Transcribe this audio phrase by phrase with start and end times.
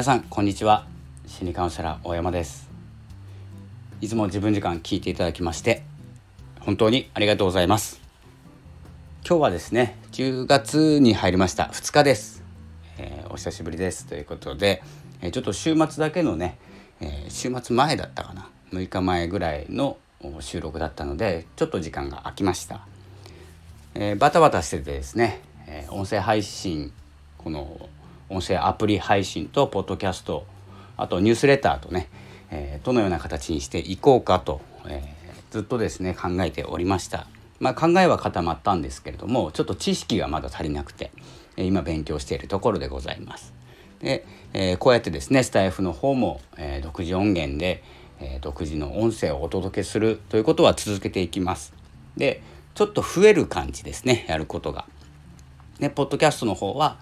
[0.00, 0.86] 皆さんこんにちは。
[1.26, 2.70] 心理カウンセラー大山です。
[4.00, 5.82] いつも自分時間聞いていただきまして
[6.58, 8.00] 本当にありがとうございます。
[9.28, 11.64] 今日はですね10月に入りました。
[11.64, 12.42] 2日です、
[12.96, 14.06] えー、お久しぶりです。
[14.06, 14.82] ということで、
[15.20, 16.56] えー、ちょっと週末だけのね、
[17.02, 18.48] えー、週末前だったかな。
[18.72, 19.98] 6日前ぐらいの
[20.40, 22.86] 収録だったのでちょっと時間が空きました、
[23.94, 26.90] えバタバタしててですね、え音声配信
[27.36, 27.90] この
[28.30, 30.46] 音声アプリ配信とポッドキャスト
[30.96, 32.08] あとニュースレターとね、
[32.50, 37.26] えー、どのような形にしていこうかと、えー、ずっとですね考えておりました。
[37.58, 41.10] まあ、考えは固まったんですけれどもちょっと知識がまだ足りなくて、
[41.56, 43.52] 今勉強しているところでございます。
[44.00, 47.82] で、えー、こうやってですねスタイフの方も、えー、独自音源で、
[48.20, 51.74] えー、独自の音声をお届けするということは続けていきます。
[52.16, 52.42] で
[52.74, 54.86] ちょっと増える感じですねやることが。
[55.78, 56.98] でポッドキャストの方は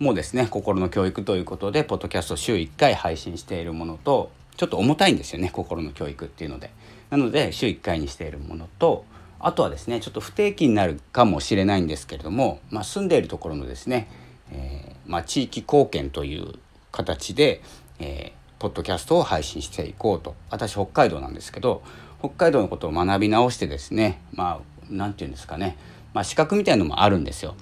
[0.00, 6.70] もですね心の教育ということでポッドキャスト週1回配信しているものとちょっと重たいんですよね心の教育っていうので。
[7.10, 9.04] なので週1回にしているものと
[9.40, 14.08] あとはですねちょっと不定期になるかもしれないんですけれども、まあ、住んでいるところのですね、
[14.52, 16.54] えー、まあ、地域貢献という
[16.92, 17.60] 形で、
[17.98, 20.34] えー、ポッドキャストを配信していこうと。
[20.50, 21.82] 私北海道なんですけど
[22.20, 25.76] 北海道のことを学び直してですねまあ何て言うんですかね、
[26.14, 27.54] まあ、資格みたいのもあるんですよ。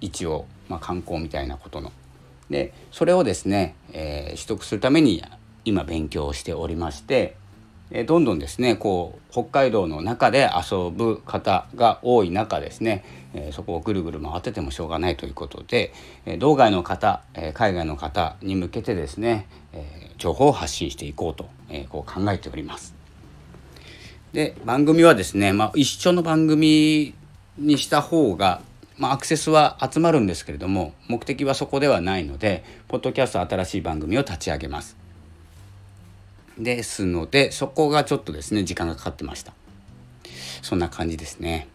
[0.00, 1.92] 一応まあ、観光みたいなことの。
[2.50, 5.22] でそれをですね、えー、取得するために
[5.64, 7.36] 今勉強しておりまして、
[7.90, 15.92] えー、どんどんですねこう北海道の中で遊ぶ方が多い中ですね、えー、そこをぐるぐる回っててもしょうがないということで、
[16.26, 22.94] え道外の方、え海外の方に向けてですね、え情報を発信していこうと、えこう考えております。
[24.34, 27.14] で番組はですね、まあ、一緒の番組
[27.56, 28.60] にした方が
[28.96, 34.96] まあ、アクセスは集まるんですけれども目的はそこではないのでポッドキャスト新しい番組を立ち上げます。
[36.56, 39.52] ですのでそこがちょっとですね時間がかかってました。
[40.62, 41.68] そんな感じですね。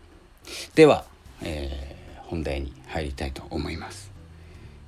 [0.75, 1.05] では、
[1.43, 4.11] えー、本題に入りたいと思います、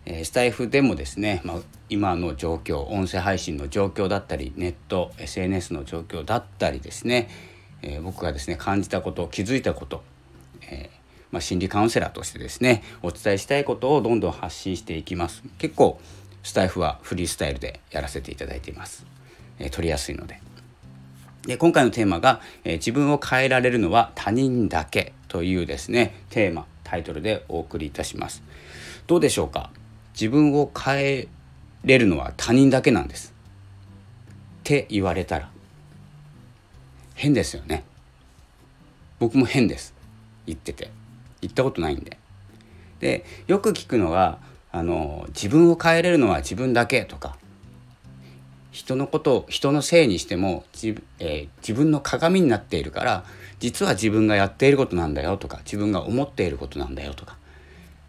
[0.06, 1.58] えー、スタイフでもですね、まあ、
[1.90, 7.30] 今の状況音声配信の状況だったりネット SNS の状況だったりですね、
[7.81, 10.03] えー、僕がですね感じたこと気づいたこと、
[10.70, 11.00] えー
[11.31, 15.44] まあ、心理カウンセラーとしてですねお伝えしたいことをどんどん発信していきます。
[15.58, 16.00] 結構
[16.44, 19.06] スタイフはフリースタイルでやらせていただいています、
[19.59, 20.41] えー、取りやすいので。
[21.44, 28.44] で今回のテーマが、えー、自分を変えられるのは他人だけというですねテーマタイトルでお送りいたします。
[29.08, 29.72] どうでしょうか？
[30.14, 31.28] 自分を変え
[31.84, 33.34] れるのは他人だけなんです。
[34.59, 35.50] って言われたら。
[37.16, 37.84] 変ですよね。
[39.20, 39.94] 僕も変です。
[40.46, 40.91] 言ってて。
[41.41, 42.18] 行ったことないんで。
[43.00, 44.38] でよく聞くのは
[44.72, 47.35] あの自分を変えれるのは自分だけとか
[48.72, 53.25] 人のことを人のせいにしても自,、えー、自分の鏡になっているから
[53.59, 57.38] 実は自分がやっていることなんだよとか自分が思っていることなんだよとか、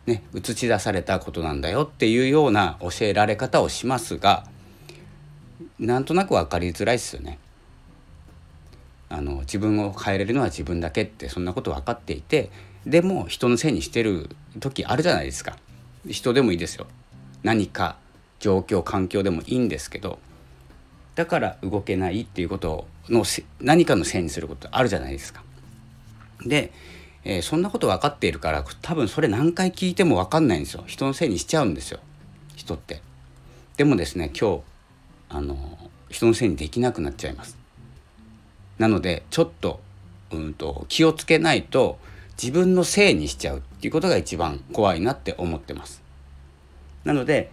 [0.07, 4.45] ね、映し出されたことなんだよっていうような教えられ方をしますが
[5.81, 7.39] なんとなく分かりづらいですよね。
[9.09, 12.51] あの自分を変えれるのは自分だけってそんなこと分かっていて
[12.87, 15.57] でも人のせいにしてる時あるじゃないですか
[16.07, 16.87] 人でもいいですよ
[17.43, 17.97] 何か
[18.41, 20.19] 状況環境でもいいんですけど
[21.15, 23.25] だから動けないっていうことの
[23.61, 25.43] 何かのせいにすることあるじゃないですか。
[26.45, 26.73] で、
[27.25, 32.01] えー、そんなこと分かっているから多分それ何回聞いても分かんないんですよ人のせいにしちゃうんですよ
[32.57, 33.03] 人って。
[33.77, 34.63] でもですね今日
[35.29, 35.79] あの
[36.09, 37.57] 人のせいにできなくなっちゃいます。
[38.79, 39.81] なのでちょっと,、
[40.33, 41.99] うんと気をつけないと
[42.43, 46.03] 自分のせいにしちゃうっていうことが一番怖いなって思ってます。
[47.05, 47.51] なので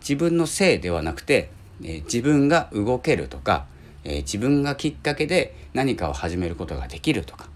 [0.00, 1.50] 自分のせいではなくて、
[1.82, 3.66] えー、自分が動けるとか、
[4.02, 7.48] えー、自分がきっかけで何かを始めることができるとか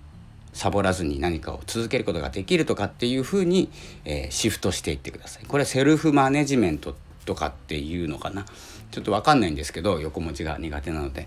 [0.52, 3.68] サボらずに何かを続けることができるとかっていうふうに、
[4.04, 5.44] えー、シフトしていってください。
[5.46, 6.94] これはセルフマネジメント
[7.24, 8.46] とかっていうのかな
[8.92, 11.26] ちょっと分かんないんですけど横文字が苦手なので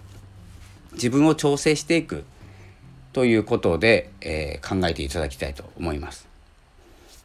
[0.94, 2.24] 自分を調整していく
[3.14, 6.28] ということで、えー、考えていただきたいと思います。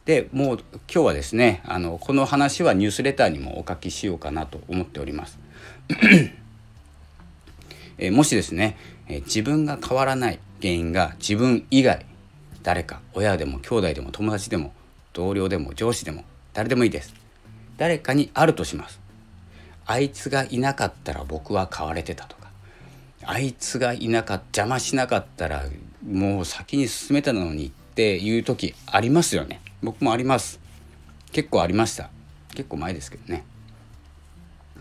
[0.05, 0.59] でもう
[0.91, 5.39] 今日はですねあのこの話はニュースレターにもお書きしようかなと思っております。
[7.97, 8.77] えー、もしですね、
[9.07, 12.05] えー、自分が変わらない原因が自分以外
[12.61, 14.73] 誰か親でも兄弟でも友達でも
[15.13, 16.23] 同僚でも上司でも
[16.53, 17.13] 誰でもいいです。
[17.77, 18.99] 誰かにあるとします。
[19.85, 22.34] あいつがいなかったら僕は変われてたと
[23.27, 25.65] あいつがいなかった邪魔しなかったら
[26.07, 29.61] もう先に進めたのにっていう時ありますよね。
[29.81, 30.59] 僕もあります。
[31.31, 32.09] 結構ありました。
[32.55, 33.43] 結構前ですけどね。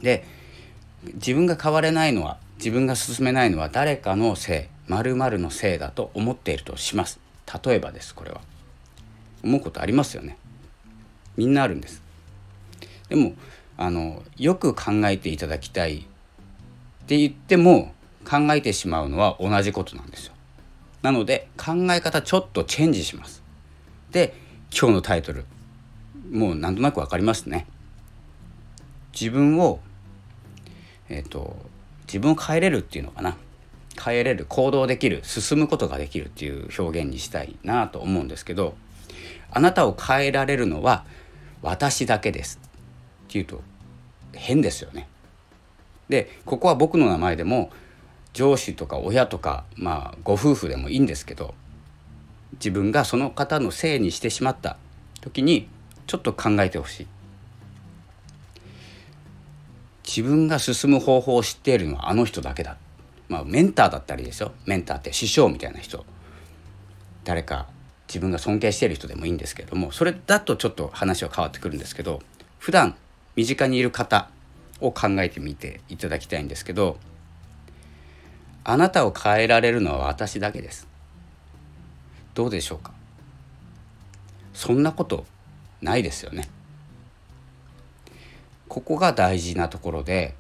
[0.03, 0.25] で
[1.15, 7.21] 自分が変われないのは自分が進めないのは誰かのせい〇〇のせいだと思っているとします。
[7.65, 8.41] 例えばですこれは。
[9.43, 10.37] 思うことありますよね。
[11.37, 12.03] みんなあるんです。
[13.09, 13.35] でも
[13.77, 16.03] あのよく考えていただきたいっ
[17.07, 17.94] て言っても
[18.25, 20.35] 考えてしまうのは同じことなんですよ。
[21.03, 23.43] なので考え方ちょっとチェンジします。
[24.11, 24.35] で
[24.77, 25.45] 今日のタイトル
[26.31, 27.67] もうなんとなく分かりますね。
[29.13, 29.81] 自分を
[31.09, 31.57] えっ、ー、と
[32.07, 33.37] 自分を変えれるっていうのかな。
[34.03, 38.75] 変えれる行動できる進むことができるっていう表現にしたいなと思うんですけど
[39.53, 41.05] あなたを変えられるのは
[41.63, 42.61] 私だけです。
[43.29, 43.63] っていうと
[44.33, 45.09] 変ですよね。
[46.09, 47.71] でここは僕の名前でも
[48.35, 51.55] 上司とか親とかまあご夫婦でもいいんですけど
[52.55, 54.77] 自分がその方のせいにしてしまった
[55.23, 55.69] 時に
[56.07, 57.07] ちょっと考えてほしい。
[60.07, 62.77] 自分が進む方法を知っているのはあの人だけだ。
[63.29, 64.53] まあメンターだったりですよ。
[64.67, 66.05] メンターって師匠みたいな人。
[67.25, 67.67] 誰か
[68.07, 72.21] 自分が尊敬している人でもいいんですけれどもそれだとちょっと話は変わってくるんですけど
[72.59, 72.97] 普段
[73.35, 74.29] 身近にいる方
[74.81, 76.99] を考えてみていただきたいんですけど
[78.65, 80.89] あなたを変えられるのは私だけです。
[82.35, 82.93] どうでしょうか？
[84.55, 85.27] そんなこと
[85.83, 86.49] ないですよね。
[88.69, 90.35] ここが大事なところで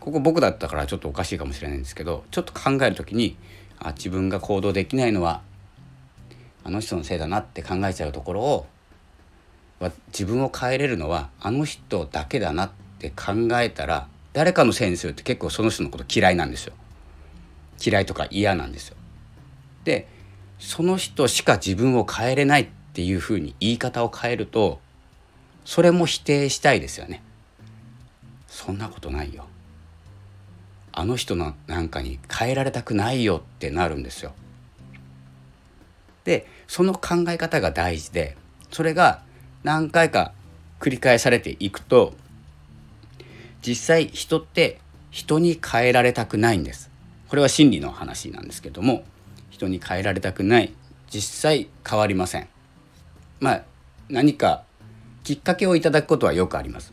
[0.00, 3.36] ここ僕だったからちょっとおかしいかもしれないんですけどちょっと考える時に
[3.78, 5.42] あ自分が行動できないのは
[6.64, 8.66] あの人のせいだなって考えちゃうところを
[10.08, 16.72] 自分を変えれるのはあの人だけだなって考えたら誰かのせいにするって結構その人のこと嫌いなんですよ。
[17.84, 18.96] 嫌いとか嫌なんですよ。
[19.84, 20.08] で
[20.58, 24.80] その人しか自分を変えれないっていうふうに言い方を変えると
[25.64, 27.22] それも否定したいですよね。
[28.48, 29.46] そんなことないよ。
[30.92, 34.32] あの人のなんかに変えられたくないよってなるんですよ。
[36.24, 38.36] でその考え方が大事で
[38.70, 39.22] それが
[39.62, 40.32] 何回か
[40.80, 42.14] 繰り返されていくと
[43.62, 44.80] 実際人って
[45.10, 46.90] 人に変えられたくないんです
[47.28, 49.04] これは真理の話なんですけども
[49.50, 50.72] 人に変えられたくない。
[51.08, 52.48] 実際変わりません。
[53.40, 53.62] まあ
[54.08, 54.64] 何か
[55.24, 56.92] きっかけをいただくことはよくあります。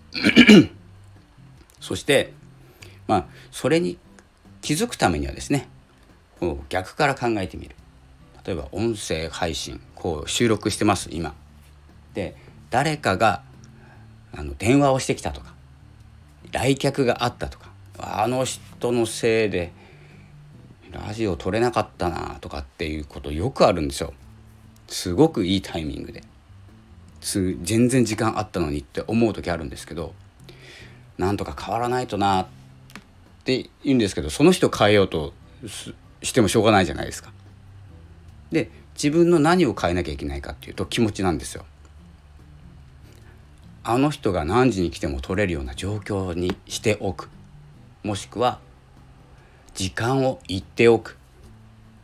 [1.79, 2.33] そして
[3.07, 3.97] まあそれに
[4.61, 5.67] 気づくためにはですね
[6.39, 7.75] こう逆から考えてみる。
[8.45, 11.33] 例えば音声配信こう収録してます今。
[12.13, 12.35] で
[12.69, 13.43] 誰かが
[14.31, 15.53] あの電話をしてきたとか
[16.51, 19.71] 来客があったとかあの人のせいで
[20.93, 24.13] ラジオ撮れなかったなとかっていうことよくあるんですよ。
[24.87, 26.23] すごくいいタイミングで。
[27.23, 30.13] 全然時間あったのにって思う時あるんですけど
[31.17, 32.47] なんとか変わらないとなっ
[33.45, 35.33] て言うんですけどその人変えようと
[36.21, 37.31] してもしょうがないじゃないですか。
[38.51, 41.65] で自分の何を変えなきゃいけないかっていうと気持ちなんですよ。
[43.85, 47.29] あの人が何時に来ても取れるような状況にしておく
[48.03, 48.59] もしくは
[49.73, 51.17] 時間を言っておく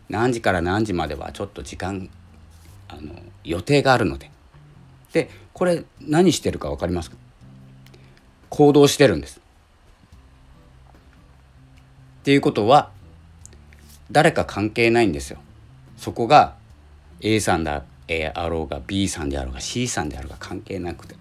[0.10, 2.10] 何時から何時まではちょっと時間
[2.88, 3.14] あの
[3.44, 4.32] 予定があるので
[5.14, 7.18] でこれ何してるか分かりますか？
[8.50, 9.40] 行動してるんです。
[12.22, 12.92] っていうことは
[14.12, 15.40] 誰か関係ないんですよ。
[15.98, 16.56] そこが
[17.22, 17.72] A さんで
[18.34, 21.16] あろうが B さんであろうが C さんであろうが関係なくて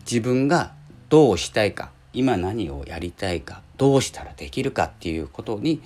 [0.00, 0.74] 自分が
[1.08, 5.80] どうしたいか今何をやりたいかどうしたらできるかっていうことに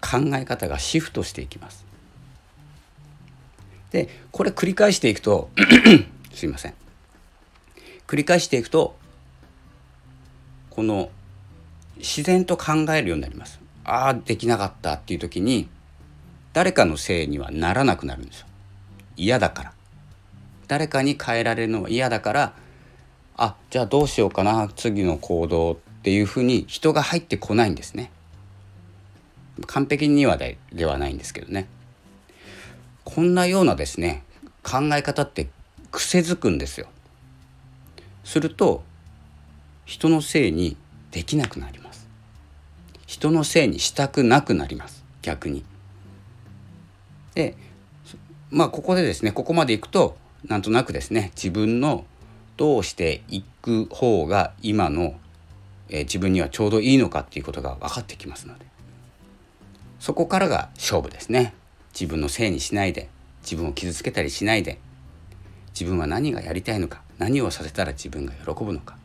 [0.00, 1.84] 考え方がシフトしていきます。
[3.90, 5.50] でこれ繰り返していくと
[6.34, 6.74] すいません
[8.06, 8.96] 繰り返していくと
[10.70, 11.10] この
[11.96, 13.60] 自然と考えるようになります。
[13.84, 15.68] ああできなかったっていう時に
[16.52, 18.46] 誰かのせいにはならなくなるんですよ
[19.16, 19.72] 嫌だから
[20.66, 22.54] 誰かに変えられるのは嫌だから
[23.36, 28.12] あじゃあどうしようかな次の行動っていうふうに人が入ってこないんですね。
[29.66, 31.66] 完璧にはでではないんですけどね。
[33.02, 34.22] こんなようなですね
[34.62, 35.48] 考え方って
[35.90, 36.86] 癖づくんですよ。
[38.22, 38.84] すると
[39.84, 40.76] 人のせいに
[41.10, 42.06] できなくなります。
[43.08, 45.02] 人のせいにしたくなくなります。
[45.22, 45.64] 逆に。
[47.34, 47.56] で
[48.52, 52.04] まあここでですねここまでいくとなんとなくですね自分の
[52.56, 55.16] どうしていく方が今の、
[55.88, 58.66] えー、自分にはちょうどいいのかっていうことが分かってきますので。
[60.00, 61.54] そこからが勝負ですね。
[61.92, 63.08] 自分のせいにしないで。
[63.42, 64.78] 自分を傷つけたりしないで。
[65.70, 67.02] 自分は何がやりたいのか。
[67.18, 68.96] 何をさせたら自分が喜ぶのか。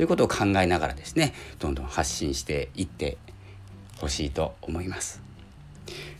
[0.00, 3.18] ということを考えながらですねどんどん発信していって
[3.98, 5.20] ほしいと思います。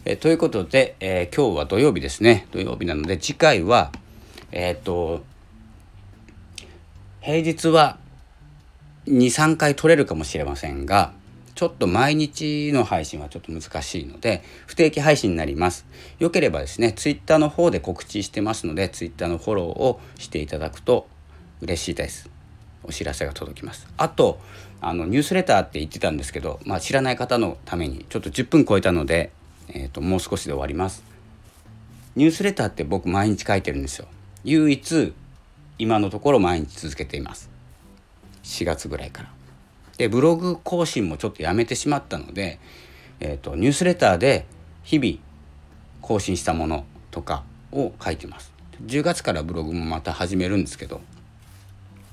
[0.05, 2.47] えということで、えー、今日は土曜日ですね。
[2.51, 3.91] 土曜日なので次回は
[4.53, 5.25] えっ、と
[7.23, 7.99] 平日は
[9.07, 11.13] 23回取れるかもしれませんが
[11.55, 15.85] ちょっと毎日の配信はちょっと難しいので不定期配信になります。
[16.19, 21.07] よければですね Twitter の方で告知してますので Twitter のフォローをしていただくと
[21.61, 22.31] 嬉しいです。
[22.83, 23.87] お知らせが届きます。
[23.99, 24.41] あと
[24.81, 29.31] あのニュースレターって言ってたんですけど、まあ、知らない方のためにちょっと10分超えたので、
[29.69, 31.05] えーと、もう少しで終わります。
[32.17, 34.07] ニュースレターって僕毎日書いてるんですよ。
[34.45, 35.13] 唯一
[35.79, 37.50] 今のところ毎日続けています。
[38.43, 39.31] 4月ぐらいから。
[39.99, 42.59] でブログ更新もちょっとやめてしまったので、
[43.21, 44.47] えーと、ニュースレターで
[44.83, 45.19] 日々
[46.01, 48.53] 更新したものとかを書いてます。
[48.87, 51.03] 10月からブログもまた始めるんですけど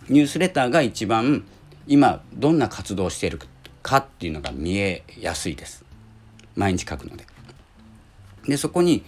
[0.10, 1.46] ニュースレターが一番
[1.88, 3.39] 今どんな活動をしている
[3.81, 5.86] かっていうのが見えやすいです。
[6.55, 7.25] 毎日書くので。
[8.48, 9.03] でそこに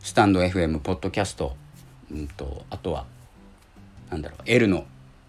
[0.00, 1.54] スタンド FM ポッドキャスト、
[2.10, 3.06] うんと、あとは
[4.10, 4.84] なんだろう L の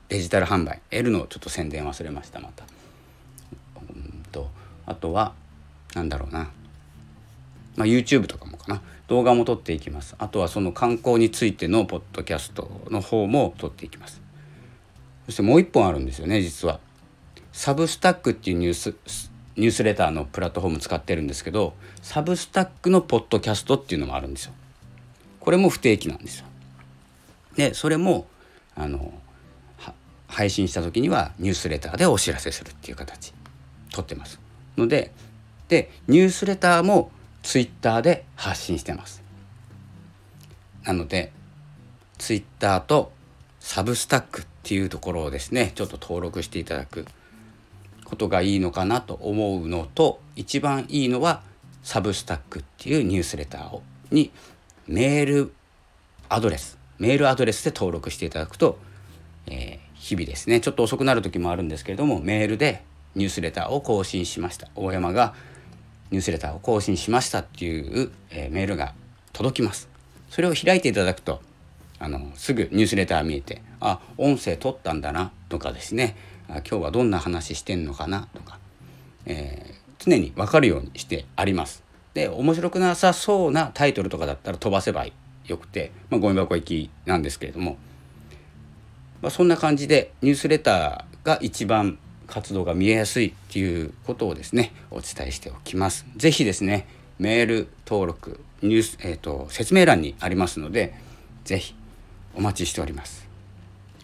[0.10, 2.66] デジタル販売 L のちょっと宣伝忘れましたまた。
[3.96, 4.50] うんと
[4.86, 5.34] あとは
[5.96, 6.50] なんだろうな。
[7.76, 8.82] まあ、YouTube とかもかな。
[9.08, 10.16] 動画も撮っていきます。
[10.18, 14.22] あとはその観光についてのポッドキャストの方も撮っていきます。
[15.26, 16.80] そしてもう一本あるんですよね実は。
[17.52, 18.96] サブスタックっていうニュース
[19.56, 24.54] ニュースレターのプラットフォーム使ってるんですけどサブスタックのポッドキャストっていうのもあるんですよ。
[25.40, 26.46] これも不定期なんですよ。
[27.56, 28.26] でそれも
[28.76, 29.14] あの
[30.34, 33.34] 配信した時にはニュースレターでお知らせするっていう形。
[33.92, 34.40] とってます。
[34.76, 35.12] ので
[35.68, 37.12] でニュースレターも
[37.44, 39.24] ツイッターで発信してます。
[40.84, 41.32] なので
[42.18, 43.12] ツイッターと
[43.60, 47.06] サブスタックっていうところをですねちょっと登録していただく
[48.04, 51.42] ことがいいのかなと思うのと一番いいのは
[51.84, 54.32] サブスタックっていうニュースレターをに
[54.88, 55.54] メール
[56.28, 56.78] アドレス。
[56.98, 58.78] メールアドレスで登録していただくと、
[59.48, 60.60] えー、日々ですね。
[60.60, 62.84] ちょっと遅くなる時もあるんですけれどもメールで
[63.16, 64.68] ニュースレターを更新しました。
[64.76, 65.34] 大山が
[66.12, 68.94] ニュースレターを更新しましたっていう、えー、メールが
[69.32, 69.88] 届きます。
[70.30, 71.42] それを開いていただくと
[72.00, 76.18] あのすぐニュースレター見えてあ音声取ったんだなとかですね。
[76.50, 78.60] あ今日はどんな話してんのかなとか、
[79.26, 81.82] えー、常に分かるようにしてあります。
[82.14, 85.06] で面白くなさそうなタイトルとかだったら飛ばせば
[85.46, 87.78] よくて、まあ、ゴミ箱行きなんですけれども、
[89.24, 96.06] まあ、そんな感じでニュースレターが一番活動が見えやすいっていうことをですねお伝えしておきます。
[96.18, 96.88] ぜひですね
[97.20, 100.94] メール登録ニュース、えーと、説明欄にありますので
[101.46, 101.74] ぜひ
[102.36, 103.26] お待ちしております。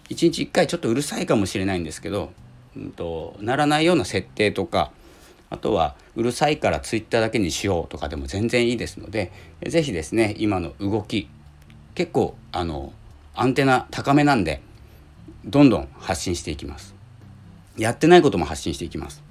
[0.08, 2.32] 1日1回ちょっとうるさいかもしれないんですけど、
[2.78, 4.92] うんと、ならないような設定とか
[5.50, 9.34] あとはうるさいからツイッターだけにしようとかでも全然いいですので
[9.68, 11.28] 是非ですね今の動き
[11.94, 12.94] 結構あの
[13.36, 14.62] アンテナ高めなんで
[15.46, 16.96] どんどん発信していきます。
[17.78, 19.24] やってないことも発信していきます。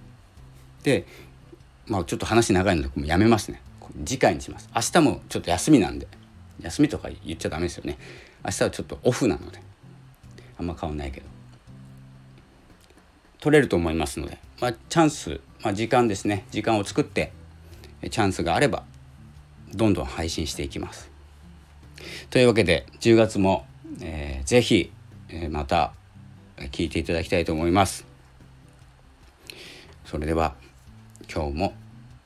[0.82, 1.06] で、
[1.86, 3.60] まあ、ちょっと話長いのでもうやめますね。
[4.04, 4.68] 次回にします。
[4.74, 6.06] 明日もちょっと休みなんで
[6.60, 7.98] 休みとか言っちゃダメですよね。
[8.44, 9.60] 明日はちょっとオフなので
[10.58, 11.26] あんま変わんないけど
[13.40, 17.32] 取れると思いますので、まあ、チャンス、まあ、時間ですね時間を作って
[18.10, 18.84] チャンスがあれば
[19.74, 21.10] どんどん配信していきます。
[22.30, 23.66] というわけで10月も、
[24.00, 24.92] えー、ぜひ、
[25.28, 25.92] えー、また
[26.70, 28.06] 聞いていただきたいと思います。
[30.04, 30.54] それでは
[31.32, 31.74] 今日も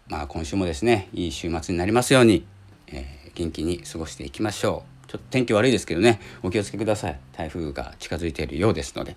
[0.09, 2.47] まあ今週もですねいい週末になりますように、
[2.89, 5.09] えー、元気に過ごしていきましょう。
[5.09, 7.19] ちょっと天気悪いですけどねお気をつけください。
[7.33, 9.17] 台風が近づいているようですので。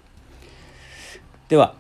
[1.48, 1.76] では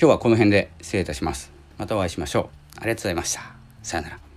[0.00, 1.52] 今日はこの辺で失礼いたします。
[1.76, 2.78] またお会いしましょう。
[2.78, 3.42] ありがとうございました。
[3.82, 4.27] さようなら。